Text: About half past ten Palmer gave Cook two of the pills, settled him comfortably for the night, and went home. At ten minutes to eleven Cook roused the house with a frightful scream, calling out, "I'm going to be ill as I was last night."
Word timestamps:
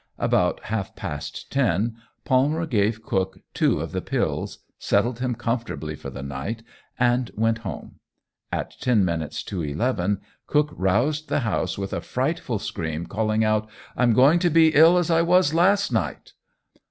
About 0.17 0.63
half 0.63 0.95
past 0.95 1.51
ten 1.51 1.95
Palmer 2.25 2.65
gave 2.65 3.03
Cook 3.03 3.37
two 3.53 3.79
of 3.79 3.91
the 3.91 4.01
pills, 4.01 4.57
settled 4.79 5.19
him 5.19 5.35
comfortably 5.35 5.93
for 5.93 6.09
the 6.09 6.23
night, 6.23 6.63
and 6.97 7.29
went 7.35 7.59
home. 7.59 7.99
At 8.51 8.75
ten 8.81 9.05
minutes 9.05 9.43
to 9.43 9.61
eleven 9.61 10.19
Cook 10.47 10.71
roused 10.75 11.29
the 11.29 11.41
house 11.41 11.77
with 11.77 11.93
a 11.93 12.01
frightful 12.01 12.57
scream, 12.57 13.05
calling 13.05 13.43
out, 13.43 13.69
"I'm 13.95 14.13
going 14.13 14.39
to 14.39 14.49
be 14.49 14.73
ill 14.73 14.97
as 14.97 15.11
I 15.11 15.21
was 15.21 15.53
last 15.53 15.91
night." 15.93 16.33